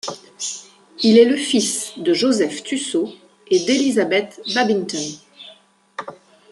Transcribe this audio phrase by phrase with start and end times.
[1.03, 3.13] Il est le fils de Joseph Tussaud
[3.51, 4.97] et d'Elizabeth Babbington.